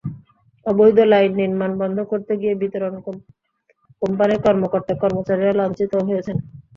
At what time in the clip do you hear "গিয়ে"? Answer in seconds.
2.41-2.53